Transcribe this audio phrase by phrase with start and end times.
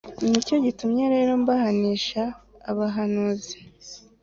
[0.29, 2.23] Ni cyo gitumye rero mbahanisha
[2.69, 3.57] abahanuzi,